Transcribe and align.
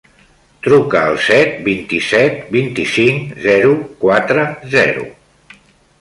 Truca 0.67 1.01
al 1.09 1.17
set, 1.25 1.51
vint-i-set, 1.67 2.39
vint-i-cinc, 2.57 3.35
zero, 3.45 3.77
quatre, 4.07 4.47
zero. 4.79 5.05